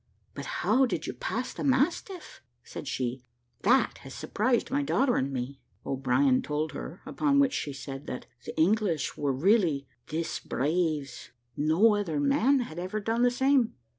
[0.33, 3.23] "But how did you pass the mastiff?" said she;
[3.61, 8.25] "that has surprised my daughter and me." O'Brien told her; upon which she said, that
[8.43, 13.75] "the English were really `_des braves_.' No other man had ever done the same."